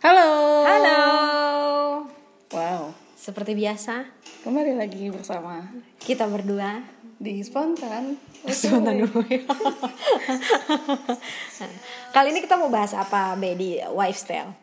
[0.00, 0.64] Halo.
[0.64, 1.00] Halo.
[2.56, 2.96] Wow.
[3.20, 4.08] Seperti biasa,
[4.40, 5.60] Kembali lagi bersama
[6.00, 6.80] kita berdua
[7.20, 8.16] di spontan.
[8.48, 9.44] Sebentar dulu ya.
[12.16, 14.56] Kali ini kita mau bahas apa, Be, di Lifestyle?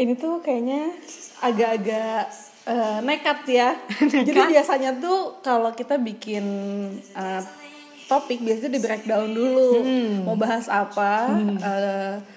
[0.00, 0.88] Ini tuh kayaknya
[1.44, 2.24] agak-agak
[2.64, 3.76] eh, nekat ya.
[4.24, 6.44] Jadi biasanya tuh kalau kita bikin
[7.12, 7.42] eh,
[8.08, 9.84] topik biasanya di breakdown dulu.
[10.24, 11.28] Mau bahas apa?
[11.60, 12.35] eh,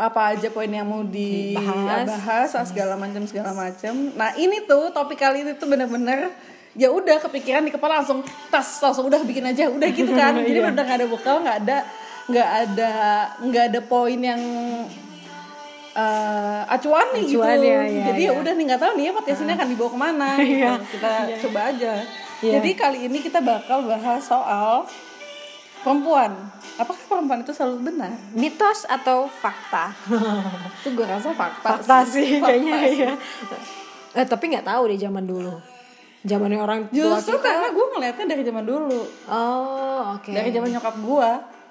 [0.00, 2.06] apa aja poin yang mau Bahas.
[2.06, 3.94] dibahas segala macam segala macam.
[4.12, 6.30] Nah ini tuh topik kali ini tuh bener-bener
[6.72, 10.60] ya udah kepikiran di kepala langsung tas langsung udah bikin aja udah gitu kan jadi
[10.60, 10.70] Iya.
[10.70, 11.78] udah nggak ada bekal nggak ada
[12.24, 12.90] nggak ada
[13.40, 14.38] nggak ada poin yang
[15.92, 18.38] eh acuan nih gitu ya, ya, jadi ya ya.
[18.38, 20.54] udah nih nggak tahu nih ya podcast ini akan dibawa ke mana gitu.
[20.54, 20.72] Iya.
[20.86, 21.10] kita
[21.42, 21.92] coba aja
[22.38, 22.52] Iya.
[22.54, 24.86] jadi kali ini kita bakal bahas soal
[25.80, 26.30] perempuan
[26.74, 29.94] apakah perempuan itu selalu benar Mitos atau fakta?
[30.78, 32.98] itu gue rasa fakta fakta sih Fakta kayaknya sih.
[33.00, 33.14] ya.
[34.14, 35.54] Eh, tapi nggak tahu deh zaman dulu.
[36.20, 37.46] Zamannya orang tua justru kita.
[37.46, 40.28] karena gue ngeliatnya dari zaman dulu Oh, oke.
[40.28, 41.30] dari zaman nyokap gue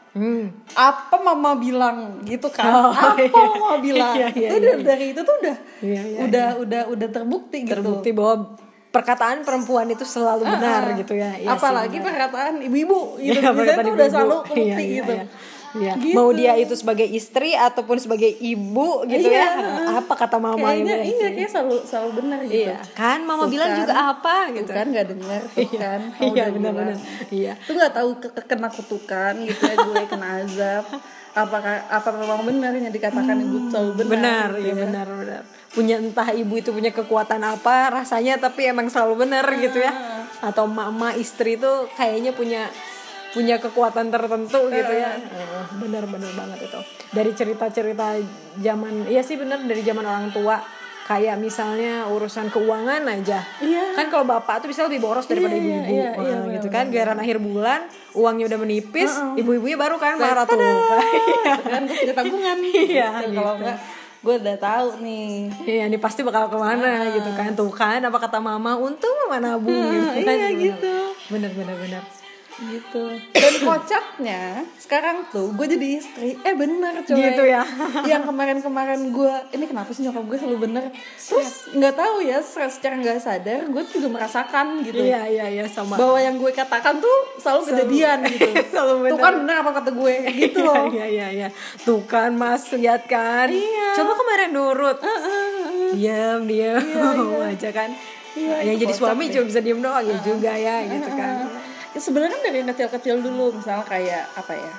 [0.09, 0.49] Hmm.
[0.73, 3.29] apa mama bilang gitu kan Oh, apa iya.
[3.29, 6.81] mama bilang Iya, iya, itu iya, dari- dari itu tuh udah Iya, iya, udah udah
[6.89, 8.57] udah terbukti gitu Terbukti bahwa
[8.97, 11.31] perkataan perempuan itu selalu benar gitu ya.
[11.35, 14.15] Iya sih, apalagi perkataan ibu-ibu gitu Iya, biasanya perkataan tuh udah ibu-ibu.
[14.15, 15.25] selalu kebukti Iya, iya, gitu iya.
[15.69, 15.93] Iya.
[15.99, 16.15] Gitu.
[16.15, 19.45] Mau dia itu sebagai istri ataupun sebagai ibu gitu Iya.
[19.45, 19.99] ya.
[19.99, 21.11] Apa kata mama kayaknya ibu?
[21.13, 23.77] iya kayak selalu selalu benar gitu Iya, kan mama Tuh bilang kan.
[23.77, 24.65] juga apa gitu.
[24.65, 26.97] Tuh kan nggak dengar tuh kan Mama Iya, udah benar-benar.
[27.29, 27.53] Iya.
[27.61, 30.85] tuh nggak tahu ke, ke- kena kutukan gitu ya gue kena azab
[31.35, 34.81] apakah apa memang benar yang dikatakan ibu selalu benar Benar, gitu iya ya.
[34.81, 35.43] benar benar.
[35.67, 39.93] Punya entah ibu itu punya kekuatan apa rasanya tapi emang selalu benar gitu ya.
[40.39, 42.65] Atau mama istri itu kayaknya punya
[43.31, 45.13] punya kekuatan tertentu gitu ya.
[45.13, 46.79] Eh, Benar benar banget itu.
[47.11, 48.17] Dari cerita-cerita
[48.57, 50.57] zaman iya sih benar dari zaman orang tua
[51.07, 53.39] kayak misalnya urusan keuangan aja.
[53.63, 53.95] Iya.
[53.95, 55.87] Kan kalau bapak tuh bisa lebih boros daripada Iya, ibu-ibu.
[55.87, 56.91] iya, iya, iya, gitu kan.
[56.91, 60.59] Giliran akhir bulan uangnya udah menipis, ibu-ibunya baru kan marah tuh.
[61.71, 63.39] kan punya tabungan Iya, gitu.
[63.39, 63.77] kalau enggak
[64.27, 65.47] gue udah tahu nih.
[65.63, 67.55] Iya, ini pasti bakal ke mana gitu kan.
[67.55, 70.35] Tuh kan, apa kata mama Untung mama nabung gitu kan.
[70.35, 70.95] iya, gitu.
[71.31, 72.16] Bener, bener, bener
[72.57, 73.05] gitu.
[73.31, 76.33] Dan kocaknya sekarang tuh gue jadi istri.
[76.41, 77.13] Eh bener coy.
[77.13, 77.61] Gitu ya.
[78.11, 80.83] yang kemarin-kemarin gue ini kenapa sih nyokap gue selalu bener?
[81.15, 84.97] Terus nggak tahu ya secara nggak sadar gue juga merasakan gitu.
[84.97, 85.95] Iya, iya, iya sama.
[85.95, 88.49] Bahwa yang gue katakan tuh selalu kejadian gitu.
[88.73, 89.11] Selalu bener.
[89.13, 90.83] tuh kan bener apa kata gue gitu Iya, loh.
[90.89, 91.47] iya, iya, iya.
[91.85, 93.53] Tuh kan mas, lihat kan.
[93.53, 94.01] Iya.
[94.01, 94.97] Coba kemarin nurut.
[95.93, 96.81] Diam, diam.
[97.45, 97.93] Aja kan.
[98.33, 99.33] Iya, Yang jadi suami deh.
[99.33, 101.35] cuma bisa diem doang ya juga ya gitu kan
[101.97, 104.73] sebenarnya kan dari yang kecil-kecil dulu misalnya kayak apa ya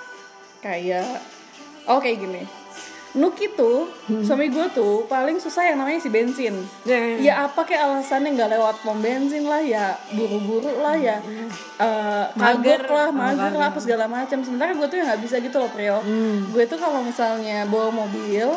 [0.59, 1.09] kayak
[1.87, 2.43] oh kayak gini.
[3.09, 3.89] Nuki tuh
[4.21, 6.53] suami gue tuh paling susah yang namanya si bensin.
[6.85, 11.17] Ya, ya apa kayak alasannya nggak lewat pom bensin lah ya buru-buru lah ya
[11.81, 12.85] eh, Mager.
[12.85, 14.45] kagok lah Oh, mager lah apa segala macam.
[14.45, 15.99] Sementara gue tuh yang nggak bisa gitu loh Prio
[16.53, 18.49] gue tuh kalau misalnya bawa mobil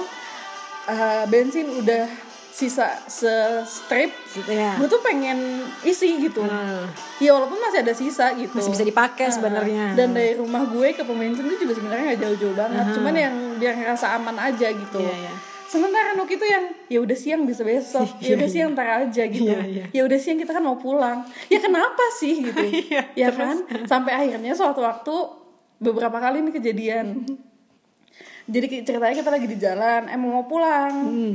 [0.85, 2.05] eh, bensin udah
[2.51, 4.11] sisa se-strip
[4.43, 4.75] Iya.
[4.75, 6.43] gue tuh pengen isi gitu.
[6.43, 6.87] Hmm.
[7.19, 8.51] ya walaupun masih ada sisa gitu.
[8.51, 9.85] Masih bisa dipakai Nah, sebenarnya.
[9.95, 12.85] Dan dari rumah gue ke bensin itu juga sebenarnya nggak jauh-jauh banget.
[12.95, 14.99] Cuman yang biar ngerasa aman aja gitu.
[14.99, 15.33] Iya, iya.
[15.65, 19.47] sementara Nuk itu yang ya udah siang bisa besok ya udah siang ntar aja gitu.
[19.47, 19.85] Iya, iya.
[19.95, 21.23] ya udah siang kita kan mau pulang.
[21.47, 22.59] Ya kenapa sih gitu?
[22.91, 23.63] Iya, ya kan?
[23.87, 25.15] Sampai akhirnya suatu waktu
[25.79, 27.05] beberapa kali ini kejadian.
[28.51, 30.91] Jadi ceritanya kita lagi di jalan emang mau pulang.
[31.07, 31.33] Hmm.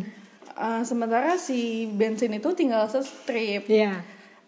[0.57, 4.01] Eh, sementara si bensin itu tinggal se-strip Iya.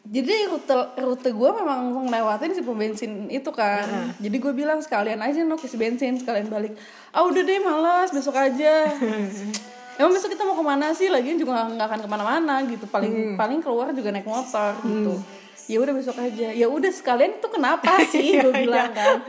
[0.09, 0.73] Jadi rute
[1.05, 3.85] rute gue memang ngelewatin si pom bensin itu kan.
[4.17, 6.73] Jadi gue bilang sekalian aja no isi bensin sekalian balik.
[7.13, 8.89] Ah udah deh malas besok aja.
[10.01, 11.13] Emang besok kita mau ke mana sih?
[11.13, 12.89] Lagian juga nggak akan ke mana-mana gitu.
[12.89, 15.21] Paling paling keluar juga naik motor gitu
[15.69, 16.49] ya udah besok aja.
[16.57, 18.35] Ya udah sekalian itu kenapa sih?
[18.45, 19.21] Gue bilang kan.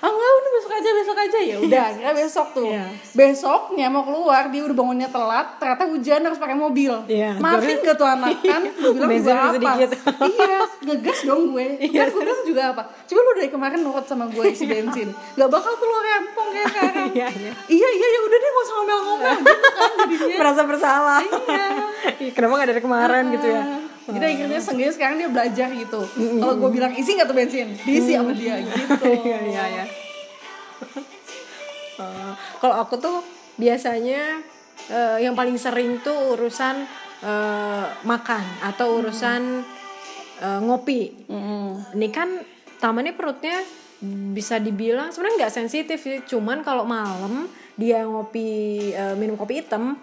[0.00, 1.38] Ah enggak udah besok aja besok aja.
[1.44, 2.72] Ya udah akhirnya besok tuh.
[2.72, 2.88] Iya.
[3.12, 6.92] besoknya mau keluar dia udah bangunnya telat ternyata hujan harus pakai mobil.
[7.04, 8.62] Iya, mati nggak tuh anak kan?
[8.80, 9.84] Gue bilang juga apa?
[10.34, 11.66] Iya ngegas dong gue.
[11.92, 12.82] Kan gue bilang juga apa?
[13.04, 15.12] Coba lu dari kemarin nurut sama gue isi bensin.
[15.36, 17.08] Nggak bakal tuh lu rempong kayak sekarang.
[17.12, 17.52] Iya, iya.
[17.68, 19.36] iya iya ya udah deh gak usah ngomel-ngomel.
[19.36, 20.36] Gitu kan jadinya.
[20.40, 21.20] Merasa bersalah.
[21.20, 21.66] Iya.
[22.32, 26.00] Kenapa gak dari kemarin gitu ya jadi akhirnya seenggaknya sekarang dia belajar gitu.
[26.12, 27.68] Kalau gue bilang isi nggak tuh bensin?
[27.72, 29.04] Diisi sama dia gitu.
[29.24, 29.84] Iya iya.
[31.96, 33.24] Eh, Kalau aku tuh
[33.56, 34.44] biasanya
[34.92, 36.84] eh, yang paling sering tuh urusan
[37.24, 39.64] eh, makan atau urusan
[40.44, 41.24] eh, ngopi.
[41.96, 42.28] Ini kan
[42.82, 43.64] tamannya perutnya
[44.36, 49.96] bisa dibilang sebenarnya nggak sensitif sih, cuman kalau malam dia ngopi eh, minum kopi hitam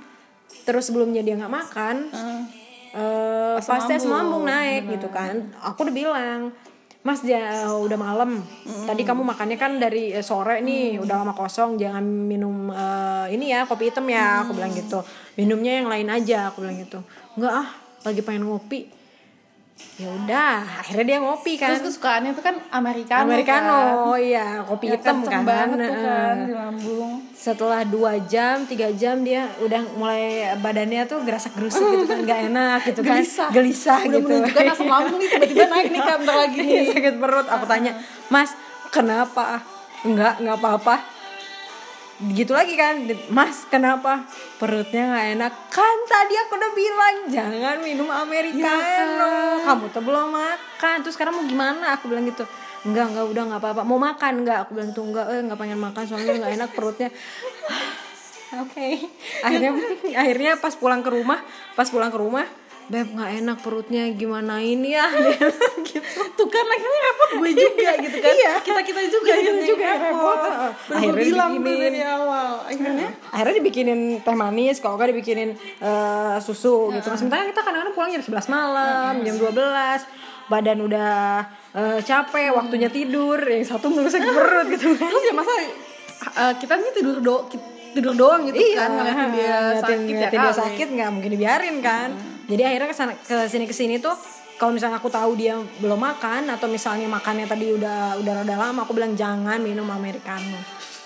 [0.66, 1.96] terus sebelumnya dia nggak makan
[2.92, 6.42] Eh pasti asam lambung naik gitu kan aku udah bilang
[7.02, 8.46] Mas dia udah malam.
[8.86, 11.74] Tadi kamu makannya kan dari eh, sore nih, udah lama kosong.
[11.82, 15.02] Jangan minum eh, ini ya kopi hitam ya, aku bilang gitu.
[15.34, 17.02] Minumnya yang lain aja, aku bilang gitu.
[17.34, 17.68] Enggak ah,
[18.06, 19.01] lagi pengen ngopi.
[19.94, 21.72] Ya udah, akhirnya dia ngopi kan.
[21.72, 23.22] Terus kesukaannya tuh kan americano.
[23.24, 23.80] Americano,
[24.10, 24.18] kan.
[24.20, 25.42] iya, kopi Ya, hitam kan.
[25.44, 27.12] banget tuh kan di lambung.
[27.32, 30.24] setelah dua jam tiga jam dia udah mulai
[30.56, 33.50] badannya tuh gerasak gerusuk gitu kan nggak enak gitu kan Gelisah.
[33.52, 36.86] gelisah Udah gitu menunjukkan asam lambung nih tiba-tiba naik nih kan lagi Iya, nih.
[36.92, 37.92] sakit perut aku tanya
[38.28, 38.50] mas
[38.90, 39.62] kenapa
[40.02, 40.96] enggak nggak apa-apa
[42.30, 43.02] gitu lagi kan.
[43.34, 44.22] Mas kenapa?
[44.62, 45.54] Perutnya nggak enak.
[45.74, 49.66] Kan tadi aku udah bilang jangan minum americano.
[49.66, 50.96] Kamu tuh belum makan.
[51.02, 51.98] Terus sekarang mau gimana?
[51.98, 52.46] Aku bilang gitu.
[52.86, 53.82] Enggak enggak udah nggak apa-apa.
[53.82, 54.46] Mau makan?
[54.46, 54.58] Enggak.
[54.68, 57.10] Aku bilang tuh enggak eh nggak pengen makan soalnya nggak enak perutnya.
[58.62, 58.88] Oke.
[59.46, 59.72] Akhirnya?
[60.22, 61.42] Akhirnya pas pulang ke rumah
[61.74, 62.46] pas pulang ke rumah
[62.88, 65.06] beb nggak enak perutnya gimana ini ya
[65.82, 66.00] gitu
[66.32, 68.34] Tuh kan akhirnya repot gue juga gitu kan.
[68.34, 68.52] Iya.
[68.60, 70.40] Kita-kita juga Kita juga repot.
[70.40, 70.72] repot.
[70.90, 71.92] Akhirnya bilang dibikinin.
[71.92, 72.50] dari awal.
[72.66, 78.10] Akhirnya akhirnya dibikinin teh manis kalau nggak dibikinin eh, susu gitu sementara kita kadang-kadang pulang
[78.10, 79.54] jam 11 malam jam 12
[80.48, 81.16] badan udah
[81.72, 85.52] eh, capek waktunya tidur yang satu ngerusak perut gitu kan terus ya masa
[86.34, 87.36] uh, kita nih tidur do
[87.92, 91.30] tidur doang gitu kan ngeliatin dia Iya, ngeliatin- sakit ya ngeliatin dia sakit nggak mungkin
[91.30, 92.10] dibiarin kan
[92.52, 94.14] jadi akhirnya ke sana ke sini ke sini tuh
[94.60, 98.86] kalau misalnya aku tahu dia belum makan atau misalnya makannya tadi udah udah rada lama
[98.86, 100.60] aku bilang jangan minum americano.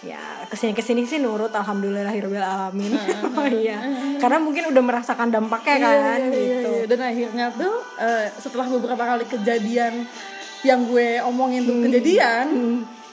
[0.03, 2.93] Ya ke sini ke sini sih nurut alhamdulillahirobbil alamin
[3.41, 3.79] oh iya
[4.21, 6.71] karena mungkin udah merasakan dampaknya kan Iya, iya, gitu.
[6.77, 6.85] iya.
[6.85, 10.05] dan akhirnya tuh uh, setelah beberapa kali kejadian
[10.61, 12.45] yang gue omongin tuh kejadian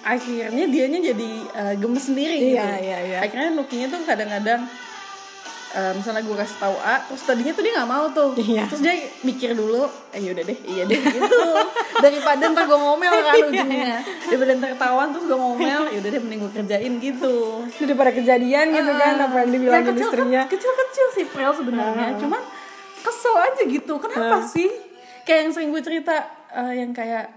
[0.05, 2.85] akhirnya dianya jadi uh, gemes sendiri Iya, gitu.
[2.85, 3.19] iya, iya.
[3.25, 4.61] akhirnya nukinya tuh kadang-kadang
[5.73, 8.31] uh, misalnya gue kasih tahu A terus tadinya tuh dia nggak mau tuh.
[8.37, 8.65] Iya.
[8.69, 11.43] terus dia mikir dulu eh yaudah deh iya deh gitu.
[11.99, 13.97] Daripada ntar gue ngomel kan Iya, ujungnya.
[14.29, 17.37] Daripada ntar ketahuan terus gue ngomel yaudah deh mending gue kerjain gitu.
[17.81, 20.43] Daripada kejadian gitu kan apa yang dibilangin kecil, istrinya.
[20.47, 22.07] kecil kecil sih Prel sebenarnya.
[22.17, 22.43] Cuman
[23.01, 23.95] kesel aja gitu.
[23.99, 24.69] Kenapa sih?
[25.23, 26.15] Kayak yang sering gue cerita
[26.51, 27.31] eh, yang kayak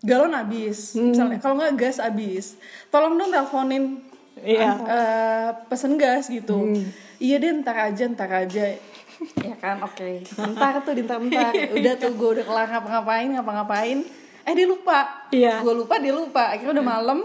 [0.00, 2.56] galon habis misalnya kalau nggak gas habis
[2.88, 4.00] tolong dong teleponin
[4.40, 4.72] Iya.
[4.80, 6.72] eh, pesen gas gitu
[7.20, 8.64] iya deh ntar aja ntar aja.
[9.44, 10.24] Ya kan oke.
[10.24, 11.52] Ntar tuh ntar ntar.
[11.76, 13.98] Udah tuh gue udah kelar ngapa-ngapain ngapa-ngapain.
[14.48, 15.28] Eh dia lupa.
[15.30, 15.60] Iya.
[15.60, 16.56] gue lupa dia lupa.
[16.56, 17.18] Akhirnya udah malam.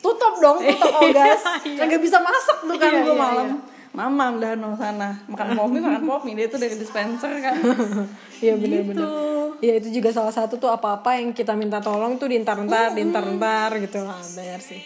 [0.00, 1.42] Tutup dong tutup all gas.
[1.66, 3.48] kagak bisa masak tuh kan Iya, gue iya, malam.
[3.90, 5.18] Mama udah no sana.
[5.26, 7.58] Makan pomi makan pomi dia tuh dari dispenser kan.
[8.40, 8.96] Iya benar-benar.
[8.96, 9.12] gitu.
[9.60, 14.00] Ya itu juga salah satu tuh apa-apa yang kita minta tolong tuh diintar-entar, diintar-entar gitu.
[14.00, 14.80] Lah benar sih.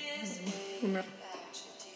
[0.82, 1.06] Benar.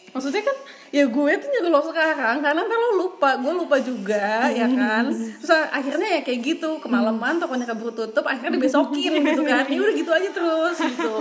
[0.09, 0.57] maksudnya kan
[0.89, 5.09] ya gue tuh nyuruh lo sekarang karena ntar lo lupa gue lupa juga ya kan?
[5.13, 9.65] Terus akhirnya ya kayak gitu kemalaman tokonya keburu tutup akhirnya dibesokin gitu kan.
[9.69, 11.15] Ya udah gitu aja terus gitu.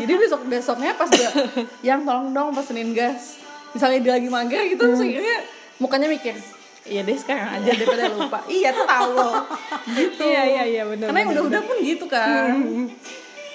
[0.00, 1.30] Jadi besok besoknya pas gue
[1.80, 3.40] yang tolong dong pesenin gas.
[3.72, 5.38] Misalnya dia lagi mager gitu terus akhirnya
[5.80, 6.36] mukanya mikir
[6.88, 8.38] iya deh sekarang aja daripada lupa.
[8.48, 9.30] Iya tuh tahu lo.
[9.94, 11.06] Gitu Iya iya iya benar.
[11.12, 12.56] karena yang udah-udah pun gitu kan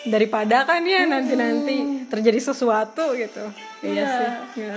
[0.06, 3.42] Daripada kan ya nanti-nanti terjadi sesuatu gitu.
[3.82, 4.06] Iya Iya.
[4.08, 4.30] sih.
[4.62, 4.76] Iya.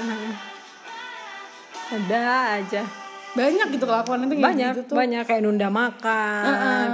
[1.90, 2.22] Ada
[2.58, 2.84] aja.
[3.28, 4.96] banyak gitu kelakuan itu banyak gitu tuh.
[4.98, 6.42] banyak kayak nunda makan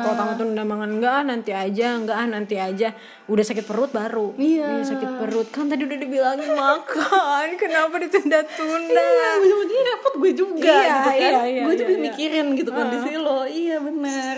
[0.02, 2.90] kalau tamu tuh nunda makan enggak nanti aja enggak nanti aja
[3.24, 4.82] udah sakit perut baru Iya.
[4.84, 10.82] sakit perut kan tadi udah dibilangin makan kenapa ditunda-tunda Iya, ujung-ujungnya repot gue juga Iya,
[10.84, 11.14] gitu kan.
[11.16, 12.04] iya, iya, gue juga iya, iya.
[12.04, 13.40] mikirin gitu kondisi lo.
[13.46, 14.36] Iya benar.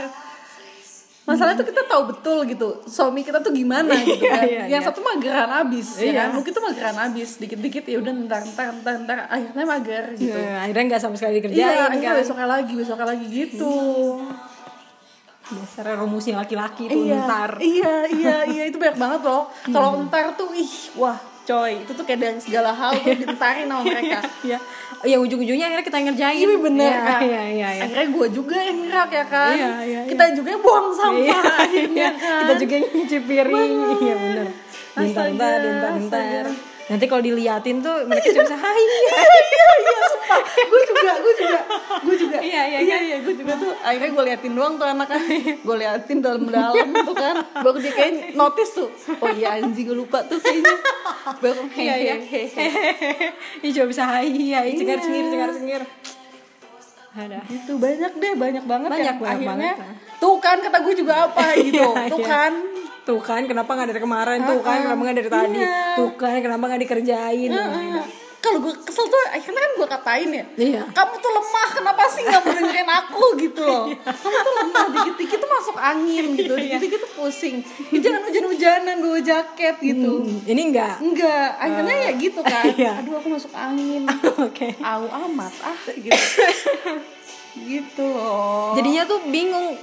[1.27, 4.47] Masalah tuh kita tahu betul gitu suami kita tuh gimana gitu kan.
[4.47, 4.89] iya, Yang iya.
[4.89, 6.13] satu mageran abis ya Iya.
[6.17, 6.29] kan.
[6.39, 10.39] Mungkin tuh mageran abis dikit-dikit ya udah ntar ntar ntar ntar akhirnya mager gitu.
[10.39, 13.75] Nah, akhirnya nggak sama sekali Iya, dikerjain akhirnya kan besoknya lagi, besoknya lagi gitu.
[15.47, 19.47] dasarnya rumusnya laki-laki tuh iya, ntar iya, iya, iya itu banyak banget loh.
[19.75, 21.15] Kalau entar tuh ih, wah,
[21.47, 24.19] coy, itu tuh kayak dari segala hal tuh ditarin sama mereka.
[24.51, 24.59] ya
[25.03, 27.21] ya ujung-ujungnya akhirnya kita ngerjain Iya bener Iya, kan.
[27.23, 29.55] iya iya iya Akhirnya gue juga yang ngerak ya kan.
[29.55, 32.41] Iya, iya, Kita juga yang buang sampah akhirnya Iya, kan.
[32.43, 34.47] kita juga yang nyuci piring iya bener
[34.97, 36.76] Astaga, bentar bentar bentar astaga.
[36.87, 40.41] Nanti kalau diliatin tuh mereka cuma bisa hai iya iya sumpah.
[40.47, 41.61] Gue juga, gue juga,
[42.01, 42.39] gue juga.
[42.39, 43.75] Iya, iya, iya, iya gue juga tuh.
[43.77, 45.23] Akhirnya gue liatin doang tuh anak kan.
[45.59, 47.37] Gue liatin dalam-dalam tuh kan.
[47.57, 48.89] Baru dia kayak notice tuh.
[49.17, 50.77] Oh iya anjing gue lupa tuh kayaknya.
[51.39, 52.15] Baru Iya, iya.
[52.17, 53.35] hehehe.
[53.61, 55.83] Ih cuma bisa hai hai cengar cengir cengar cengir
[57.17, 59.73] ada Gitu banyak deh, banyak banget Banyak, yang banyak akhirnya.
[59.73, 59.77] banget.
[60.21, 61.81] Tuh kan kata gue juga apa gitu.
[61.81, 62.29] Iya, tuh iya.
[62.29, 62.53] kan.
[63.07, 64.39] Tuh kan kenapa nggak dari kemarin?
[64.43, 65.59] Tuh kan kenapa nggak dari tadi?
[65.63, 65.95] Iya.
[65.95, 67.51] tuh kan kenapa nggak dikerjain?
[68.37, 70.45] Kalau gue kesel tuh akhirnya kan gue katain ya.
[70.55, 70.83] Iya.
[70.95, 73.85] kamu tuh lemah kenapa sih nggak mau dengerin aku gitu loh?
[73.91, 77.63] Kamu tuh lemah dikit-dikit tuh masuk angin gitu dikit-dikit tuh pusing.
[77.91, 80.13] Ya, jangan hujan-hujanan bawa jaket gitu.
[80.23, 82.65] Hmm, ini enggak enggak akhirnya ya gitu kan.
[82.77, 82.93] Iya.
[83.03, 84.03] aduh aku masuk angin.
[84.47, 84.75] Oke.
[84.83, 86.11] Au amat ah gitu.
[87.57, 88.77] Gitu loh.
[88.77, 89.81] Jadinya tuh bingung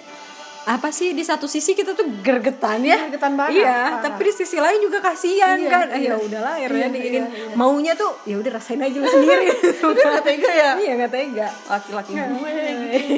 [0.64, 2.96] apa sih di satu sisi kita tuh gergetan ya.
[3.06, 4.02] Gergetan banget, iya parah.
[4.02, 5.86] tapi di sisi lain juga kasihan Iya, kan.
[5.88, 6.12] Ah, iya.
[6.12, 7.12] ya udahlah akhirnya Iya, diinin.
[7.12, 7.56] iya, iya.
[7.56, 9.48] maunya tuh ya udah rasain aja lu sendiri.
[9.84, 10.72] Tapi nggak tega ya?
[10.80, 11.48] Iya nggak tega.
[11.68, 12.52] Laki-laki gue.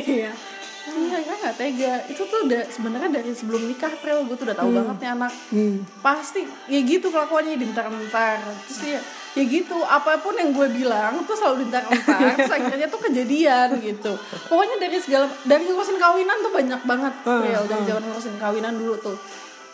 [0.06, 0.32] Iya
[0.86, 1.94] Iya kan gak tega.
[2.08, 5.32] Itu tuh udah sebenarnya dari sebelum nikah Prel Gue tuh udah tahu banget nih anak.
[5.50, 5.78] Hmm.
[6.00, 9.02] Pasti ya gitu kelakuannya dintar-ntar Terus ya
[9.36, 14.16] ya gitu apa pun yang gue bilang tuh selalu Terus akhirnya tuh kejadian gitu.
[14.48, 17.14] Pokoknya dari segala Dari ngurusin kawinan tuh banyak banget.
[17.22, 19.18] Prel Dari zaman ngurusin kawinan dulu tuh.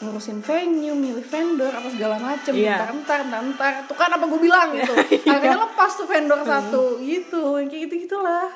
[0.01, 2.89] Ngurusin venue, milih vendor, apa segala macem, Iya.
[3.05, 3.21] ntar ntar
[3.53, 4.97] ntar, tuh kan apa gue bilang gitu,
[5.29, 8.49] akhirnya lepas tuh vendor satu, gitu, kayak gitu gitulah.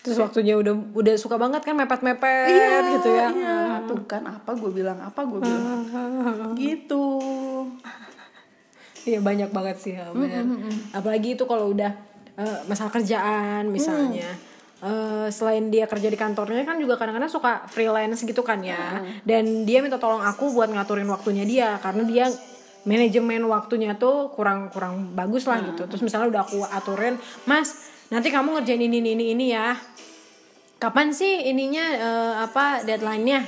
[0.00, 3.28] terus waktunya udah udah suka banget kan mepet-mepet iya, gitu ya.
[3.28, 3.84] iya.
[3.84, 5.84] tuh kan apa gue bilang apa gue bilang.
[6.56, 7.04] Gitu
[9.10, 10.46] Iya banyak banget sih ya, benar.
[10.94, 11.90] Apalagi itu kalau udah
[12.38, 14.30] eh, masalah kerjaan misalnya.
[14.80, 19.02] Eh, selain dia kerja di kantornya kan juga kadang-kadang suka freelance gitu kan ya.
[19.26, 22.26] Dan dia minta tolong aku buat ngaturin waktunya dia karena dia
[22.80, 25.84] manajemen waktunya tuh kurang kurang bagus lah gitu.
[25.84, 27.76] Terus misalnya udah aku aturin, "Mas,
[28.08, 29.76] nanti kamu ngerjain ini ini ini, ini ya."
[30.80, 33.44] Kapan sih ininya eh, apa deadline-nya?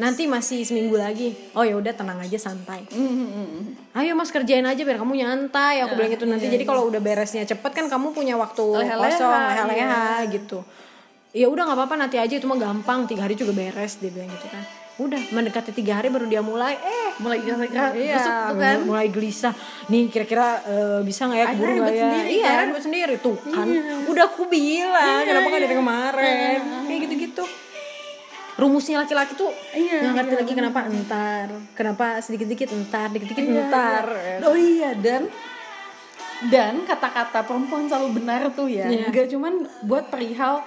[0.00, 1.36] Nanti masih seminggu lagi.
[1.52, 2.88] Oh ya udah tenang aja santai.
[3.92, 5.84] Ayo mas kerjain aja biar kamu nyantai.
[5.84, 6.48] Aku bilang gitu nanti.
[6.48, 10.64] jadi kalau udah beresnya cepet kan kamu punya waktu Leha-leha, kosong leha-leha gitu.
[11.36, 12.32] Ya udah nggak apa-apa nanti aja.
[12.40, 14.64] Itu mah gampang tiga hari juga beres dia bilang gitu kan.
[15.00, 16.76] Udah mendekati tiga hari baru dia mulai.
[16.80, 18.78] Eh mulai iya busuk tuh kan?
[18.88, 19.52] mulai gelisah.
[19.92, 22.00] Nih kira-kira eh, bisa nggak ya keburu nggak ya?
[22.00, 22.66] sendiri, iya kan?
[22.72, 23.14] ribet sendiri.
[23.20, 23.68] Tuh kan
[24.08, 26.58] udah aku bilang kenapa nggak dari kemarin?
[26.88, 27.44] Kayak gitu-gitu
[28.52, 33.62] rumusnya laki-laki tuh Iya, nggak ngerti iya, lagi kenapa entar kenapa sedikit-sedikit entar dikit-dikit Iya,
[33.64, 34.04] entar.
[34.44, 35.24] oh iya dan
[36.42, 38.90] dan kata-kata perempuan selalu benar tuh ya.
[38.90, 39.08] Iya.
[39.08, 40.60] nggak cuman buat perihal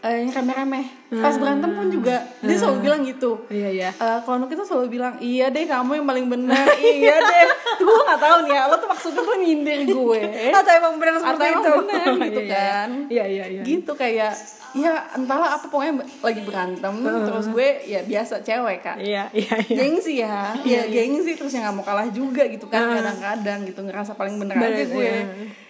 [0.00, 3.30] eh, yang remeh-remeh pas berantem pun juga dia selalu bilang gitu.
[3.48, 3.88] Iya iya.
[3.90, 6.64] Eh, kalau Nuki tuh selalu bilang iya deh kamu yang paling benar.
[6.78, 7.46] Iya deh.
[7.74, 10.20] Tuh gue nggak tahu nih ya lo tuh maksudnya tuh nyindir gue.
[10.58, 11.70] Atau emang benar atau seperti emang itu?
[11.78, 12.88] benar gitu Iya, kan.
[13.08, 13.62] Iya iya iya.
[13.62, 14.32] Gitu kayak
[14.68, 18.96] ya entahlah apa pokoknya lagi berantem terus gue ya biasa cewek kak.
[18.98, 19.74] Iya iya iya.
[19.74, 20.52] Gengsi ya.
[20.60, 24.56] Ya gengsi terus yang nggak mau kalah juga gitu kan kadang-kadang gitu ngerasa paling bener
[24.56, 25.08] aja Bener, gue.
[25.08, 25.24] iya.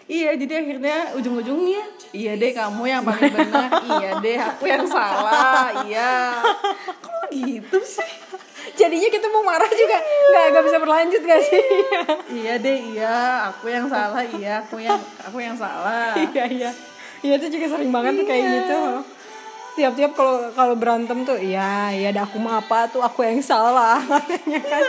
[0.08, 3.68] iya jadi akhirnya ujung-ujungnya iya deh kamu yang paling benar.
[3.92, 5.27] Iya deh aku yang salah
[5.84, 6.42] iya.
[6.98, 8.12] Kok gitu sih?
[8.74, 9.98] Jadinya kita mau marah juga.
[9.98, 11.64] Nggak nggak bisa berlanjut gak sih?
[12.30, 12.52] Iya.
[12.58, 13.18] Deh iya.
[13.50, 14.62] Aku yang salah iya.
[14.62, 16.14] Aku yang aku yang salah.
[16.14, 16.70] Iya iya.
[17.18, 18.52] Iya itu juga sering banget tuh kayak Iya.
[18.62, 18.80] gitu.
[19.74, 23.98] Tiap-tiap kalau kalau berantem tuh iya iya ada aku mah apa tuh aku yang salah
[24.10, 24.82] katanya kan.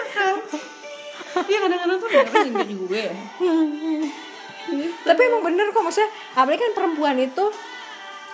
[1.46, 3.06] Iya kadang-kadang tuh mereka nyindir gue.
[5.02, 7.46] Tapi emang bener kok maksudnya apalagi kan perempuan itu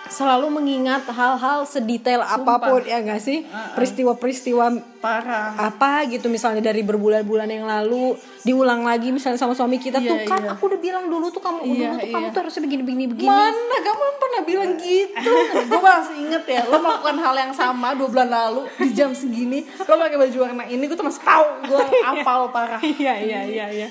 [0.08, 3.42] selalu mengingat hal-hal sedetail apa pun ya nggak sih?
[3.74, 5.54] Peristiwa-peristiwa parah.
[5.54, 10.18] apa gitu misalnya dari berbulan-bulan yang lalu diulang lagi misalnya sama suami kita Iya, tuh
[10.26, 10.50] kan iya.
[10.54, 12.34] aku udah bilang dulu tuh kamu Iya, dulu tuh kamu iya.
[12.34, 13.28] tuh harusnya begini begini.
[13.30, 13.76] Mana?
[13.86, 15.32] Kamu pernah bilang gitu.
[15.70, 19.62] Gue masih inget ya Lo melakukan hal yang sama dua bulan lalu Di jam segini
[19.86, 22.80] Lo pakai baju warna ini Gue tuh masih tahu Gue apal parah.
[22.82, 23.88] Iya iya iya iya.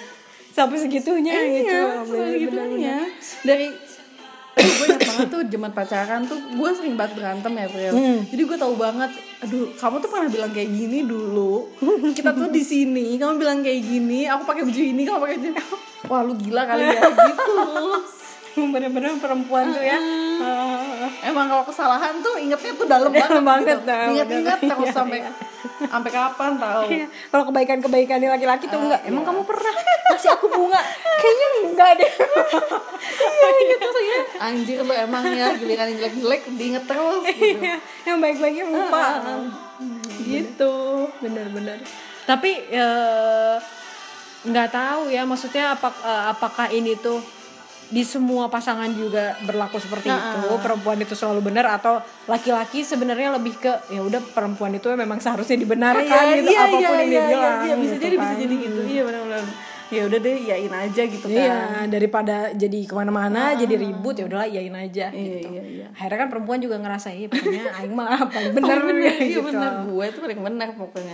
[0.55, 1.67] Sampai segitunya gitu.
[1.67, 2.95] Iya Bener, segitunya.
[3.43, 3.67] Dari
[4.55, 7.93] gue ingat banget tuh zaman pacaran tuh gue sering banget berantem ya Pril
[8.25, 9.11] jadi gue tahu banget
[9.43, 11.69] aduh kamu tuh pernah bilang kayak gini dulu.
[12.17, 15.47] Kita tuh di sini kamu bilang kayak gini aku pakai baju ini kamu pakai baju
[15.53, 15.61] ini.
[16.05, 17.55] Wah lu gila kali ya gitu.
[18.73, 19.99] Bener-bener perempuan tuh ya.
[21.23, 23.89] Emang kalau kesalahan tuh ingetnya tuh dalam banget, Dalam banget, gitu.
[23.89, 24.71] nah, Ingat-ingat bener.
[24.71, 25.19] terus Iya, sampai
[25.75, 26.81] sampai kapan tahu.
[26.87, 27.07] Iya.
[27.27, 29.29] kalau kebaikan-kebaikan di laki-laki tuh enggak emang iya.
[29.29, 29.73] kamu pernah
[30.07, 30.79] kasih aku bunga
[31.19, 32.11] kayaknya enggak deh
[33.35, 34.19] Iya gitu tuh ya.
[34.41, 37.59] Anjir lu emang ya giliran yang jelek-jelek diinget terus gitu.
[37.59, 39.05] Iya, yang baik-baiknya lupa
[40.23, 40.75] gitu.
[41.19, 41.77] bener-bener
[42.25, 43.57] tapi eh,
[44.45, 47.21] nggak tahu ya maksudnya apa, eh, apakah ini tuh
[47.85, 53.53] di semua pasangan juga berlaku seperti itu perempuan itu selalu benar atau laki-laki sebenarnya lebih
[53.61, 57.75] ke ya udah perempuan itu memang seharusnya dibenarkan gitu apa pun yang dia bilang iya,
[57.77, 58.41] bisa gitu jadi bisa kan.
[58.41, 58.79] jadi gitu.
[58.89, 59.43] Iya benar-benar.
[59.93, 61.37] Ya udah deh, yain aja gitu kan.
[61.37, 65.13] Iya, daripada jadi ke mana-mana, jadi ribut ya udahlah iyain aja.
[65.13, 65.47] Iya, gitu.
[65.53, 65.87] iya, iya.
[65.93, 69.29] Akhirnya kan perempuan juga ngerasa iya pokoknya aing mah paling bener, Paling bener, gitu.
[69.29, 71.13] iya bener gue tuh paling benar pokoknya.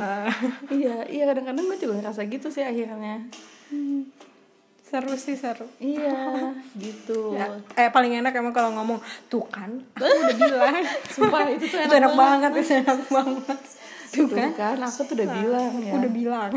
[0.72, 3.28] iya, iya kadang-kadang gue juga ngerasa gitu sih akhirnya.
[4.91, 5.63] Seru sih seru.
[5.79, 6.51] Iya
[6.83, 7.31] gitu.
[7.31, 10.75] Ya, eh paling enak emang kalau ngomong tuh kan aku udah bilang.
[11.07, 12.51] Sumpah itu tuh itu enak banget.
[12.60, 13.60] itu enak banget.
[14.12, 14.51] Tuh kan?
[14.51, 15.91] kan aku tuh udah bilang ya.
[15.95, 16.51] udah bilang.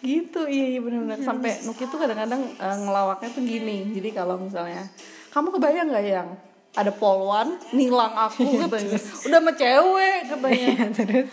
[0.00, 3.94] Gitu iya iya benar-benar sampai Nuki tuh kadang-kadang eh, ngelawaknya tuh gini.
[3.94, 4.82] Jadi kalau misalnya
[5.30, 6.30] kamu kebayang nggak yang?
[6.70, 8.94] Ada polwan nilang aku katanya.
[9.26, 10.70] udah sama cewek katanya.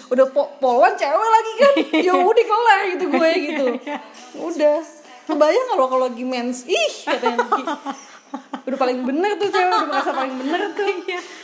[0.10, 1.74] Udah po- polwan cewek lagi kan?
[2.10, 3.66] Ya udah kelar gitu gue gitu.
[4.36, 4.82] Udah
[5.28, 6.64] kebayang lo kalau lagi mens?
[6.66, 7.44] Ih katanya.
[8.68, 10.88] Udah paling bener tuh cewek udah merasa paling bener tuh.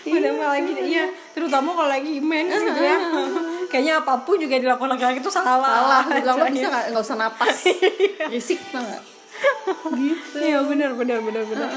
[0.03, 2.97] Iya udah malah lagi iya terutama kalau lagi mens gitu ya.
[3.71, 5.59] Kayaknya apa pun juga dilakukan laki-laki itu salah.
[5.59, 6.85] Salah bilang lo bisa nggak?
[6.95, 7.57] Nggak usah napas.
[8.33, 9.03] Risik tau nggak?
[9.93, 10.35] Gitu.
[10.39, 11.67] Iya benar benar benar benar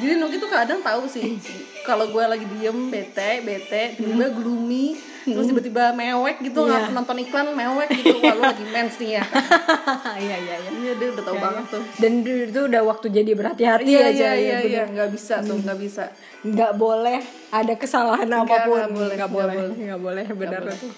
[0.00, 1.36] jadi Nuki tuh kadang tahu sih
[1.84, 6.68] kalau gue lagi diem bete bete tiba-tiba gloomy terus tiba-tiba mewek gitu Iya.
[6.68, 8.16] nggak nonton iklan mewek gitu.
[8.18, 9.24] Kalau lagi mens nih ya.
[10.22, 10.70] Iya iya iya.
[10.72, 11.82] Iya dia udah tahu banget tuh.
[11.96, 14.68] Dan itu udah waktu jadi berhati-hati iya aja iya ya iya bener.
[14.68, 16.04] iya nggak bisa tuh nggak bisa.
[16.42, 17.18] Nggak boleh
[17.50, 18.78] ada kesalahan apa pun.
[18.78, 20.88] nggak boleh, nggak boleh nggak boleh benar itu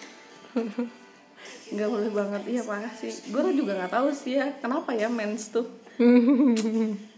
[1.75, 2.43] nggak boleh banget.
[2.47, 3.13] Iya parah sih.
[3.29, 5.67] Gue juga nggak tahu sih ya kenapa ya mens tuh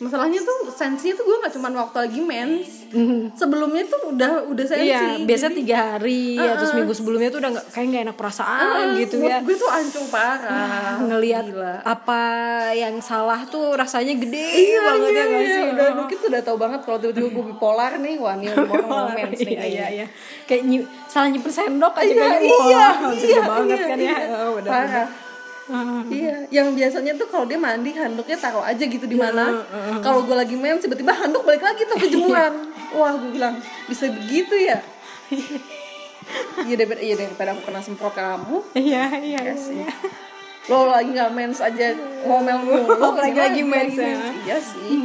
[0.00, 2.88] masalahnya tuh sensi tuh gue nggak cuma waktu lagi mens
[3.36, 7.66] sebelumnya tuh udah udah sensi iya biasa tiga hari atau seminggu sebelumnya tuh udah nggak
[7.68, 11.84] kayak nggak enak perasaan gitu ya gue tuh ancur parah ngelihat Gila.
[11.84, 12.22] apa
[12.72, 15.52] yang salah tuh rasanya gede iya, banget iya, ya nggak iya.
[15.52, 18.48] sih udah mungkin tuh udah tahu banget kalau tiba-tiba gue bipolar nih wah nih
[18.88, 19.86] mau mens nih iya iya kayaknya.
[19.92, 20.06] iya
[20.48, 23.98] kayak nyi- salah nyimpen sendok aja Iya, kayaknya iya, wah iya, iya, banget iya, kan
[24.00, 24.16] ya iya.
[24.32, 25.06] oh, benar, Parah.
[26.10, 29.62] Iya, yang biasanya tuh kalau dia mandi handuknya taruh aja gitu di mana.
[30.02, 32.70] Kalau gue lagi main tiba-tiba handuk balik lagi tuh ke jemuran.
[32.92, 33.54] Wah, gue bilang
[33.86, 34.82] bisa begitu ya.
[36.62, 38.62] Iya daripada iya daripada aku kena semprot kamu.
[38.78, 39.82] iya iya Ya sih.
[40.66, 42.94] Lo lagi nggak mens aja ngomel mulu.
[43.02, 44.14] Apalagi gimana lagi mens, ya.
[44.46, 44.98] Iya sih.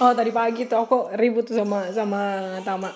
[0.00, 2.22] Oh tadi pagi tuh aku ribut tuh sama sama
[2.64, 2.88] Tama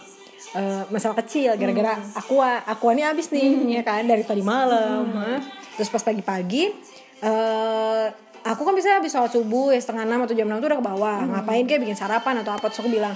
[0.57, 5.37] Eh, masalah kecil gara-gara aqua aqua ini habis nih ya kan dari tadi malam Hah.
[5.77, 6.73] Terus pas pagi-pagi
[7.21, 8.07] eh
[8.47, 10.87] aku kan bisa habis sholat subuh ya setengah enam atau jam enam tuh udah ke
[10.87, 11.19] bawah.
[11.27, 12.71] Ngapain kayak bikin sarapan atau apa?
[12.71, 13.15] Terus aku bilang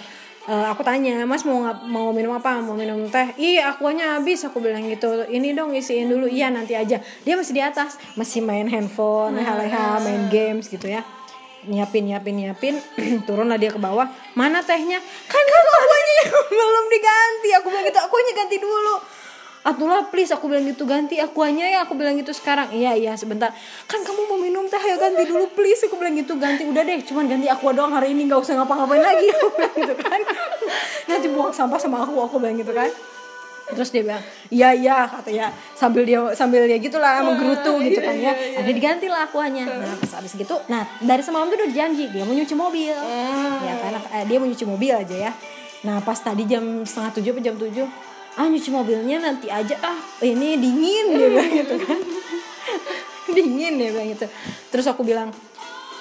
[0.50, 2.58] eh, aku tanya mas mau mau minum apa?
[2.58, 3.30] Mau minum teh?
[3.38, 5.06] Ih akuanya habis aku bilang gitu.
[5.30, 6.26] Ini dong isiin dulu.
[6.26, 6.98] Iya nanti aja.
[6.98, 11.06] Dia masih di atas masih main handphone leha-leha main games gitu ya.
[11.60, 12.74] Nyiapin nyiapin nyiapin
[13.28, 14.10] turunlah dia ke bawah.
[14.34, 14.98] Mana tehnya?
[15.30, 17.48] Kan kan akuanya yang belum diganti.
[17.62, 19.19] Aku bilang gitu akuanya ganti dulu
[19.60, 22.72] Abdullah please aku bilang gitu ganti akuanya ya aku bilang gitu sekarang.
[22.72, 23.52] Iya iya sebentar.
[23.84, 26.64] Kan kamu mau minum teh ya ganti dulu please aku bilang gitu ganti.
[26.64, 29.94] Udah deh cuman ganti aqua doang hari ini nggak usah ngapa-ngapain lagi aku bilang gitu
[30.00, 30.20] kan.
[31.12, 32.88] Nanti buang sampah sama aku aku bilang gitu kan.
[33.70, 38.32] Terus dia bilang iya iya katanya sambil dia sambil dia gitulah menggerutu gitu kan ya.
[38.32, 39.68] ada diganti lah akuanya.
[39.68, 42.96] Nah pas abis gitu nah dari semalam tuh udah janji dia mau nyuci mobil.
[43.60, 45.32] Ya kan eh, dia mau nyuci mobil aja ya.
[45.84, 47.88] Nah pas tadi jam setengah tujuh atau jam tujuh
[48.38, 49.74] ah nyuci mobilnya nanti aja.
[49.82, 51.98] Ah ini dingin dia bilang gitu kan.
[53.30, 54.26] Dingin dia bilang gitu.
[54.70, 55.34] Terus aku bilang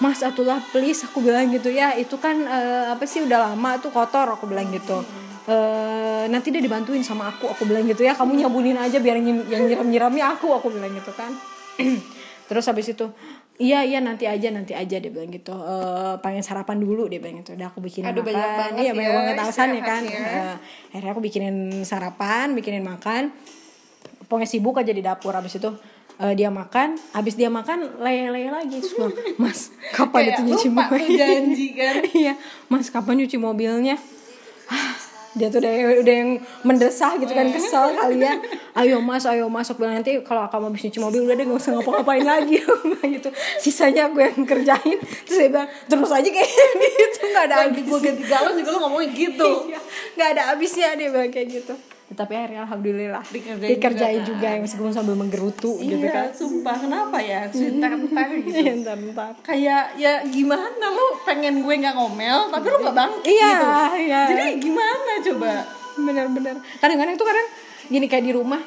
[0.03, 1.05] Mas Atullah please.
[1.09, 4.37] Aku bilang gitu ya itu kan eh, apa sih udah lama tuh kotor.
[4.37, 5.01] Aku bilang gitu.
[5.49, 7.49] Eh, nanti dia dibantuin sama aku.
[7.49, 10.53] Aku bilang gitu ya kamu nyabunin aja biar yang nyiram nyiramnya aku.
[10.53, 11.33] Aku bilang gitu kan.
[12.49, 13.09] Terus habis itu
[13.59, 15.51] iya iya nanti aja nanti aja dia bilang gitu.
[15.51, 17.53] Eh, pengen sarapan dulu dia bilang gitu.
[17.53, 18.31] Udah aku bikinin Aduh, makan.
[18.31, 20.01] banyak banget iya banyak ya banget alasannya istirahat kan.
[20.07, 20.49] ya.
[20.89, 23.23] Akhirnya aku bikinin sarapan bikinin makan.
[24.25, 25.33] Pokoknya sibuk aja di dapur.
[25.33, 25.69] Habis itu
[26.17, 26.95] eh, dia makan.
[27.11, 28.79] Habis dia makan lele-lele lagi.
[28.79, 29.59] Terus bilang, mas
[29.91, 31.01] kapan Kayak itu nyuci mobil?
[31.13, 31.95] janji kan.
[32.23, 32.33] iya
[32.67, 33.95] mas kapan nyuci mobilnya
[35.37, 36.31] dia tuh udah udah yang
[36.65, 38.37] mendesah gitu kan kesel kali ya.
[38.73, 41.71] Ayo mas ayo masuk bilang nanti kalau kamu habis nyuci mobil udah deh gak usah
[41.77, 42.57] ngapa-ngapain lagi.
[43.19, 43.29] Gitu.
[43.59, 44.97] Sisanya gue yang kerjain.
[45.25, 46.49] Terus dia bilang terus aja kayak
[47.01, 49.49] gitu nggak ada Lagi gue ganti galon juga lo ngomongin gitu.
[49.69, 49.79] Iya,
[50.15, 51.73] nggak ada habisnya dia bilang kayak gitu
[52.09, 56.27] tapi akhirnya alhamdulillah Dikerjain dikerjain juga, juga, yang meskipun sambil menggerutu gitu Iya, kan.
[56.33, 56.77] sumpah.
[56.81, 57.45] Kenapa ya?
[57.53, 58.49] Sebentar-bentar gitu.
[58.49, 63.29] Iya, ntar ntar kayak ya gimana lo pengen gue nggak ngomel tapi lo nggak bangkit
[63.29, 63.67] Iya, gitu
[64.09, 64.21] iya.
[64.25, 65.51] jadi gimana coba?
[65.99, 66.55] Bener-bener.
[66.81, 67.47] Kadang-kadang tuh kadang
[67.89, 68.61] gini kayak di rumah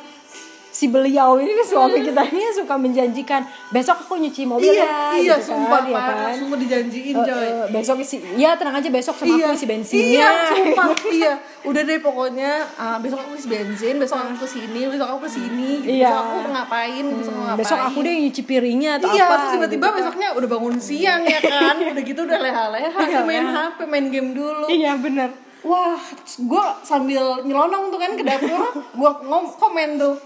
[0.73, 5.37] si beliau ini nih suami kita ini suka menjanjikan besok aku nyuci mobil ya iya
[5.37, 6.33] gitu sumpah kan, ya kan?
[6.35, 10.25] sumpah dijanjiin Eh, coy eh, besok isi ya tenang aja besok sama aku isi bensinnya
[10.25, 10.89] Iya, sumpah.
[11.15, 11.33] iya.
[11.63, 15.31] Udah deh pokoknya ah, besok aku isi bensin, besok aku ke sini, besok aku ke
[15.31, 15.93] sini, gitu.
[15.95, 16.09] Iya.
[16.09, 17.61] besok aku ngapain, besok aku ngapain.
[17.61, 19.99] besok aku deh nyuci piringnya atau Iya, apa terus tiba-tiba gitu kan.
[20.01, 23.61] besoknya udah bangun siang ya kan, udah gitu udah leha-leha, Iya, main iya.
[23.69, 24.67] HP, main game dulu.
[24.67, 25.31] iya bener
[25.63, 30.19] Wah, gue sambil nyelonong tuh kan ke dapur, gue ngom komen tuh,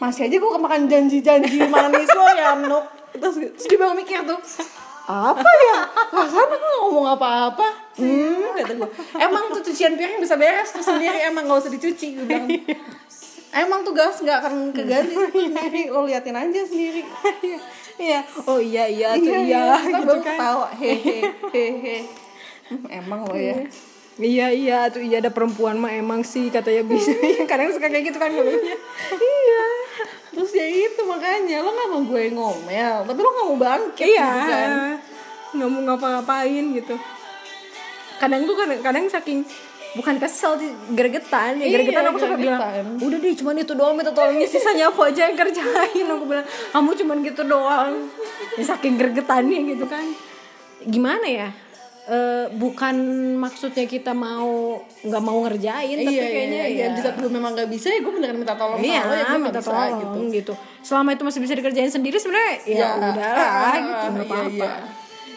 [0.00, 2.84] masih aja gue kemakan janji-janji manis lo ya Nuk.
[3.10, 4.38] Terus, terus dia baru mikir tuh,
[5.04, 5.78] apa ya?
[6.14, 7.66] Aku nggak ngomong apa-apa.
[7.98, 12.14] Hmm kata gue emang tuh cucian piring bisa beres tuh sendiri emang nggak usah dicuci
[12.14, 12.46] gue bilang.
[13.50, 17.02] Emang tuh gas nggak akan keganti sendiri lo liatin aja sendiri.
[18.00, 18.24] Iya.
[18.48, 20.36] Oh iya iya tuh iya, Terus gitu baru kan.
[20.40, 21.20] ketawa hehe
[21.52, 21.96] hehe
[22.70, 23.60] Hmm, emang lo ya.
[24.16, 27.12] Iya iya tuh iya ada perempuan mah emang sih katanya bisa.
[27.44, 28.78] Kadang suka kayak gitu kan ngomongnya
[29.12, 29.49] iya
[30.30, 34.28] terus ya itu makanya lo nggak mau gue ngomel tapi lo nggak mau bangkit iya.
[34.30, 34.70] gitu kan.
[35.50, 36.94] Nggak mau ngapa-ngapain gitu.
[38.22, 39.42] Kadang tuh kadang, kadang saking
[39.98, 41.58] bukan kesel sih gregetan.
[41.58, 42.62] Ya Iya, gregetan aku sampai bilang
[43.02, 46.06] udah deh cuman itu doang minta tolongnya sisanya aku aja yang kerjain.
[46.06, 47.92] Aku bilang kamu cuman gitu doang.
[48.54, 50.06] Ya, saking gregetannya gitu kan.
[50.86, 51.50] Gimana ya
[52.10, 52.96] Eh, bukan
[53.38, 56.96] maksudnya kita mau nggak mau ngerjain tapi iya, kayaknya iya, ya iya.
[56.98, 59.22] di saat gue memang gak bisa ya gue beneran minta tolong Iya, sama lo ya
[59.22, 60.52] gue nggak minta bisa tolong gitu gitu.
[60.82, 64.50] Selama itu masih bisa dikerjain sendiri sebenarnya ya, udahlah ah, gitu, nggak iya, apa-apa.
[64.50, 64.70] iya.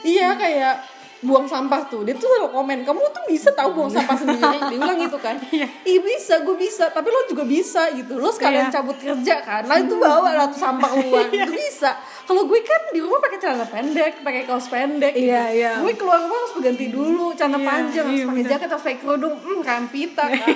[0.02, 0.76] iya kayak
[1.24, 2.04] buang sampah tuh.
[2.04, 5.40] Dia tuh selalu komen kamu tuh bisa tahu buang sampah sendiri dia bilang gitu kan.
[5.50, 5.68] Iya.
[6.04, 8.16] Bisa gue bisa tapi lo juga bisa gitu.
[8.16, 8.74] Lo sekalian Iya.
[8.74, 9.64] cabut kerja kan?
[9.64, 11.96] Lah itu bawa lah tuh sampah keluar itu bisa.
[12.24, 15.28] Kalau gue kan di rumah pakai celana pendek pakai kaos pendek gitu.
[15.28, 15.72] Iya, iya.
[15.80, 19.00] gue keluar rumah harus ganti dulu celana Iya, panjang harus iya, pakai jaket harus pakai
[19.00, 19.36] kerudung.
[19.40, 20.48] Hmm rampita kan.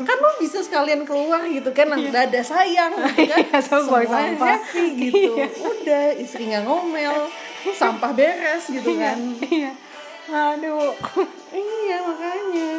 [0.00, 3.38] Kan lo bisa sekalian keluar gitu kan nah, dada sayang gitu kan.
[3.40, 4.46] Iya, Semua sampah.
[4.58, 5.32] happy gitu.
[5.60, 7.14] Udah istri nggak ngomel
[7.70, 9.16] sampah beres gitu kan.
[9.42, 9.70] Iya.
[10.30, 10.94] Aduh.
[11.54, 12.70] iya makanya.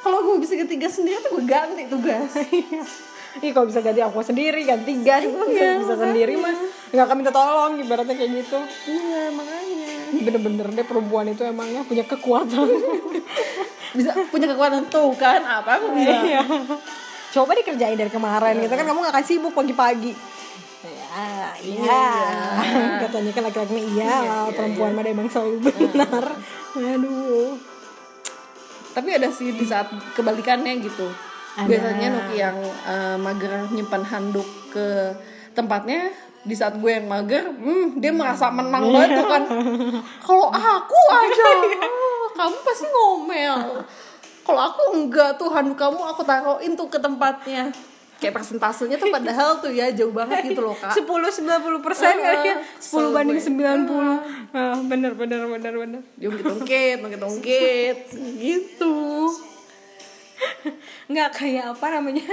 [0.00, 2.32] Kalau gue bisa ketiga sendiri tuh gue ganti tugas
[3.44, 5.22] Ih kalau bisa ganti aku sendiri ganti gas.
[5.22, 6.54] Gue bisa, Iya, bisa sendiri mah
[6.90, 8.58] nggak akan minta tolong ibaratnya kayak gitu.
[8.90, 9.90] Iya makanya.
[10.18, 12.66] Bener-bener deh perempuan itu emangnya punya kekuatan.
[13.90, 16.22] Bisa punya kekuatan tuh kan apa aku bilang.
[16.26, 16.42] Iya.
[17.30, 20.10] coba dikerjain dari kemarin gitu kan kamu gak akan sibuk pagi-pagi
[21.10, 22.02] ya iya
[23.06, 24.16] katanya kan laki-laki mah iya,
[24.54, 26.24] perempuan mah emang selalu benar.
[26.78, 27.58] Aduh.
[28.90, 31.10] Tapi ada sih di saat kebalikannya gitu.
[31.50, 31.66] Ada.
[31.66, 35.10] biasanya Nuki yang eh, mager nyimpan handuk ke
[35.50, 36.14] tempatnya
[36.46, 39.42] di saat gue yang mager hmm, dia merasa menang banget tuh kan.
[40.22, 41.46] Kalau aku aja
[41.82, 43.82] ah, kamu pasti ngomel.
[44.46, 47.74] Kalau aku enggak tuh handuk kamu aku taruhin tuh ke tempatnya
[48.20, 50.92] kayak persentasenya tuh padahal tuh ya jauh banget gitu loh kak.
[50.92, 52.56] 10 90 persen kali ya.
[52.76, 53.88] 10 banding Selesai.
[53.88, 56.02] 90 ah, bener bener bener bener.
[56.20, 57.98] Dia ungkit-ungkit ungkit-ungkit
[58.38, 58.96] gitu.
[61.08, 62.28] Nggak kayak apa namanya?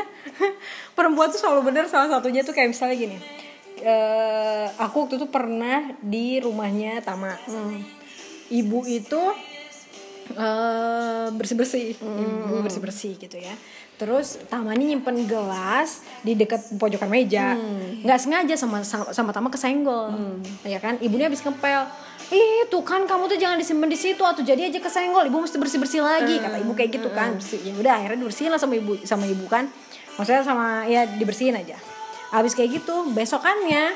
[0.95, 3.17] Perempuan tuh selalu bener salah satunya tuh kayak misalnya gini.
[3.79, 7.31] Eh aku waktu itu pernah di rumahnya Tama.
[8.51, 9.23] Ibu itu
[10.35, 13.55] eh bersih bersih ibu bersih bersih gitu ya
[13.97, 17.57] terus Tama ini nyimpen gelas di dekat pojokan meja.
[18.05, 20.13] Nggak sengaja sama sama, sama Tama kesenggol.
[20.61, 21.01] Ya kan?
[21.01, 21.83] Ibunya habis ngepel.
[22.27, 24.21] Ih tuh kan kamu tuh jangan disimpan di situ.
[24.21, 25.25] Atau jadi aja kesenggol.
[25.27, 27.35] Ibu mesti bersih bersih lagi kata ibu kayak gitu kan.
[27.41, 29.65] Ya udah akhirnya dibersihin lah sama ibu sama ibu kan.
[30.15, 31.77] Maksudnya sama ya dibersihin aja.
[32.29, 33.95] Habis kayak gitu besokannya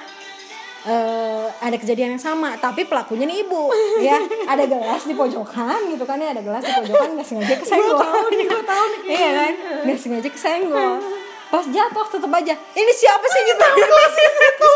[0.81, 3.69] eh ada kejadian yang sama tapi pelakunya nih ibu
[4.01, 4.17] ya.
[4.51, 8.01] Ada gelas di pojokan gitu kan ya ada gelas di pojokan nggak sengaja kesenggol.
[8.01, 8.99] Gue tahu nih.
[9.05, 9.53] Iya kan?
[9.85, 10.93] Nggak sengaja kesenggol.
[11.51, 13.41] Pas jatuh tetep aja ini siapa sih?
[13.43, 13.59] Gitu.
[13.59, 14.71] gelas itu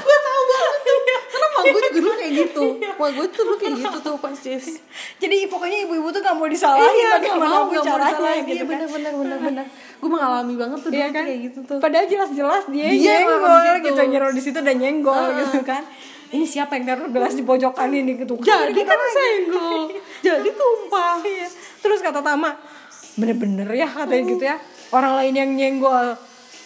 [0.00, 0.98] gue tahu banget tuh
[1.30, 2.64] karena mak gue juga dulu kayak gitu.
[2.80, 4.64] Mak gue tuh dulu kayak gitu tuh persis
[5.20, 8.42] jadi pokoknya ibu-ibu tuh gak mau disalahin iya gak bagaimana mau gak mau disalahin.
[8.44, 8.70] Gitu iya kan.
[8.70, 9.64] bener bener bener bener.
[10.00, 11.24] Gue mengalami banget tuh Iya dulu kan?
[11.28, 11.78] kayak gitu tuh.
[11.78, 15.82] Padahal jelas-jelas dia, Dia nyenggol gitu, nyeruh di situ dan nyenggol gitu kan.
[16.30, 18.38] Ini siapa yang naruh gelas di pojokan ini gitu.
[18.38, 19.90] jadi kan senggol
[20.22, 21.18] jadi tumpah.
[21.26, 21.48] Iya.
[21.82, 22.54] Terus kata Tama,
[23.18, 24.56] bener-bener ya katanya gitu ya.
[24.94, 26.14] Orang lain yang nyenggol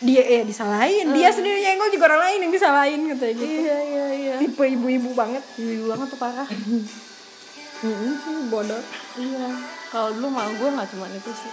[0.05, 3.45] dia eh disalahin, dia sendiri nyenggol juga orang lain yang disalahin katanya gitu.
[3.45, 4.35] iya iya iya.
[4.37, 5.41] Tipe ibu-ibu banget.
[5.57, 6.49] Ibu banget tuh parah.
[8.53, 8.83] Bodoh.
[9.17, 9.49] iya.
[9.89, 11.53] Kalau dulu mah gue nggak cuma itu sih.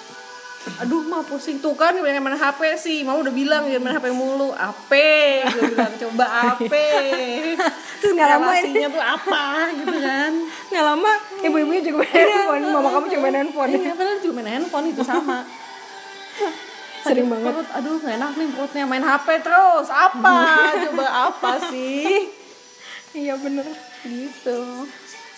[0.84, 1.64] Aduh mah pusing.
[1.64, 3.00] Tuh kan yang main HP sih.
[3.08, 4.52] Mau udah bilang jangan main HP mulu.
[4.52, 4.92] AP
[5.48, 6.74] gue bilang coba AP
[8.02, 9.46] Terus nggak lama ini, relasinya tuh apa
[9.78, 10.32] gitu kan?
[10.74, 11.12] Nggak lama
[11.46, 13.70] ibu-ibunya juga main handphone, mama kamu juga main handphone.
[13.78, 15.38] iya padahal cuma main handphone itu sama
[17.08, 17.52] Sering Aduh, banget.
[17.52, 18.84] perut, aduh nggak enak nih perutnya.
[18.86, 19.88] Main HP terus.
[19.90, 20.36] Apa?
[20.90, 22.30] Coba apa sih?
[23.12, 23.66] Iya bener.
[24.02, 24.60] gitu.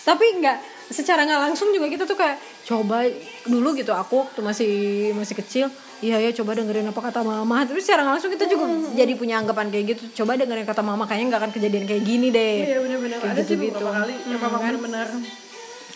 [0.04, 0.58] Tapi nggak
[0.91, 3.08] secara nggak langsung juga kita tuh kayak coba
[3.47, 4.73] dulu gitu aku waktu masih
[5.15, 5.67] masih kecil
[5.99, 7.63] iya ya coba dengerin apa kata mama.
[7.63, 11.08] Tapi secara nggak langsung kita juga jadi punya anggapan kayak gitu coba dengerin kata mama
[11.08, 12.56] kayaknya nggak akan kejadian kayak gini deh.
[12.67, 13.80] Iya benar-benar ada sih gitu-gitu.
[13.80, 14.13] beberapa kali.
[14.28, 15.08] Yang memang benar-benar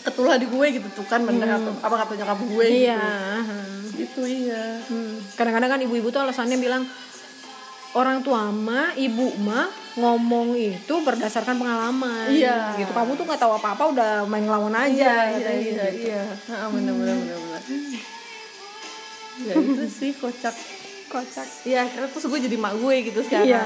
[0.05, 3.01] ketulah di gue gitu tuh kan bener atau apa kata nyokap gue iya
[3.97, 4.77] gitu gitu iya.
[4.87, 5.17] Hmm.
[5.33, 6.85] kadang-kadang kan ibu-ibu tuh alasannya bilang
[7.97, 12.29] orang tua mah ibu mah ngomong itu berdasarkan pengalaman.
[12.29, 12.77] Iya.
[12.77, 12.93] gitu.
[12.93, 15.81] Kamu tuh nggak tahu apa apa udah main ngelawan aja iya katanya iya gitu.
[16.05, 16.23] iya.
[16.53, 17.61] Ah, bener bener bener bener.
[19.41, 20.53] Ya itu sih kocak.
[21.09, 21.47] Kocak.
[21.65, 23.49] Iya akhirnya terus gue jadi mak gue gitu sekarang.
[23.49, 23.63] Iya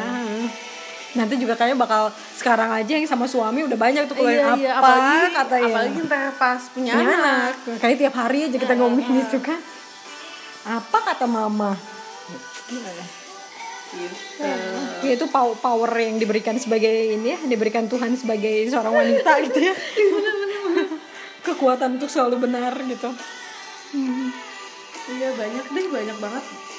[1.12, 2.08] nanti juga kayaknya bakal
[2.40, 5.68] sekarang aja yang sama suami udah banyak tuh keluarin apa iya, apalagi, katanya.
[5.68, 7.54] apalagi ntar pas punya, punya anak.
[7.60, 7.80] anak.
[7.84, 9.60] Kayak tiap hari aja kita ngomongin itu kan.
[10.62, 11.76] Apa kata mama?
[13.92, 14.48] Gitu.
[15.04, 19.60] Ya, itu pow- power yang diberikan sebagai ini ya diberikan Tuhan sebagai seorang wanita gitu
[19.68, 19.76] ya.
[21.52, 23.12] Kekuatan untuk selalu benar gitu.
[25.12, 26.71] Iya banyak deh banyak banget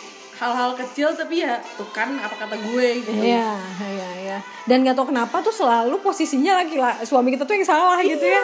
[0.43, 3.15] hal-hal kecil tapi ya tuh kan apa kata gue gitu.
[3.15, 4.39] Iya, iya, iya.
[4.67, 6.75] Dan nggak tahu kenapa tuh selalu posisinya laki
[7.07, 8.43] suami kita tuh yang salah gitu ya.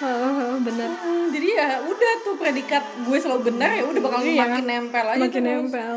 [0.00, 0.88] Heeh, bener.
[0.96, 4.40] Hmm, jadi ya udah tuh predikat gue selalu benar ya udah bakal Iya.
[4.40, 5.50] makin nempel aja Makin terus.
[5.66, 5.92] nempel.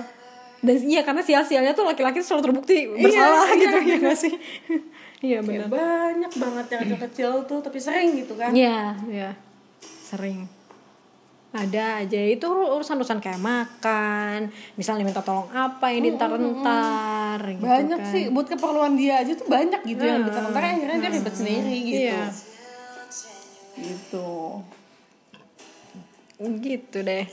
[0.59, 3.87] Dan iya karena sial-sialnya tuh laki-laki selalu terbukti bersalah iya, gitu iya.
[3.87, 4.33] ya nggak sih?
[5.23, 5.71] Iya Ya, benar.
[5.71, 8.51] banyak banget yang kecil-kecil tuh tapi sering gitu kan.
[8.51, 9.31] Iya, iya.
[9.79, 10.51] Sering.
[11.53, 12.17] Ada aja.
[12.17, 18.09] Itu urusan-urusan kayak makan, misalnya minta tolong apa yang dientar-entar gitu banyak kan.
[18.09, 22.01] sih buat keperluan dia aja tuh banyak gitu yang ditemukan akhirnya dia ribet sendiri gitu.
[22.09, 22.23] Iya.
[23.77, 24.29] Gitu.
[26.41, 26.97] gitu.
[27.05, 27.25] Deh.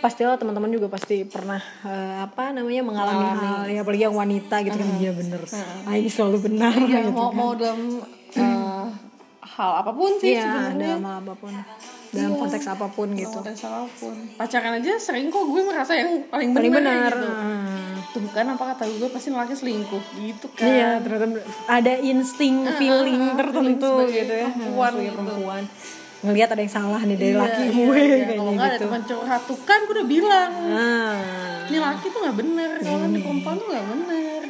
[0.00, 4.72] Pastilah teman-teman juga pasti pernah eh, apa namanya mengalami hal ya apalagi yang wanita gitu
[4.80, 4.88] kan.
[4.96, 5.44] Dia bener.
[5.84, 8.00] Ah ini selalu benar Ya gitu mau mau dalam
[8.32, 8.86] eh,
[9.60, 10.88] hal apa pun sih Iya, sebenarnya.
[10.90, 11.52] dalam hal apa pun
[12.10, 14.14] dalam konteks apa pun gitu Konteks apa pun.
[14.34, 17.28] Pacaran aja sering kok gue merasa yang paling, paling benar benar gitu.
[17.30, 17.94] Ah.
[18.10, 20.66] Tuh kan apa kata gue pasti laki selingkuh gitu kan.
[20.66, 25.12] iya ternyata ada insting feeling tertentu sebagai gitu ya perempuan gitu.
[25.14, 25.62] perempuan
[26.20, 28.16] ngelihat ada yang salah nih dari Iya, laki iya, gue iya.
[28.26, 31.16] Kalau kayaknya nggak ada gitu teman curhat tuh kan gue udah bilang ah
[31.64, 34.42] ini laki tuh nggak bener kalau kan di perempuan tuh nggak bener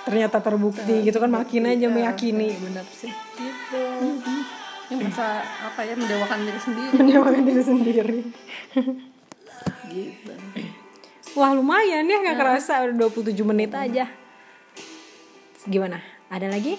[0.00, 3.84] ternyata terbukti gitu kan makin aja meyakini benar sih gitu
[4.90, 6.90] ini masa apa ya mendewakan diri sendiri.
[6.98, 8.18] Mendewakan diri sendiri.
[9.90, 10.32] Gitu.
[11.38, 12.82] Wah lumayan ya nggak kerasa.
[12.90, 14.10] Udah 27 menit aja.
[15.62, 16.02] Gimana?
[16.26, 16.74] Ada lagi?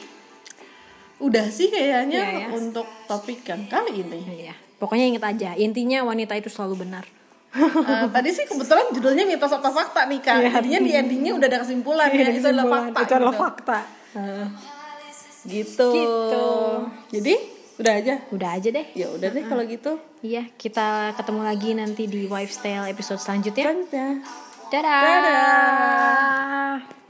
[1.21, 2.47] Udah sih kayaknya Iya, ya.
[2.51, 4.19] untuk topik yang kali ini.
[4.47, 4.55] Iya.
[4.81, 7.05] pokoknya inget aja intinya wanita itu selalu benar.
[7.53, 10.41] Eh, tadi sih kebetulan judulnya mitos atau fakta nih kak.
[10.41, 13.43] Jadinya di endingnya udah ada kesimpulan ya itu adalah fakta itu adalah gitu.
[13.45, 13.79] fakta.
[14.17, 14.47] Heeh.
[15.45, 15.89] gitu.
[15.93, 16.47] Gitu.
[17.13, 17.33] jadi
[17.81, 18.15] udah aja?
[18.29, 18.87] Udah aja deh.
[18.93, 19.97] Ya udah deh kalau gitu.
[20.21, 23.65] Iya kita ketemu lagi nanti di Lifestyle episode selanjutnya.
[23.73, 24.09] Kan ya
[24.71, 27.00] dadah, Dadah.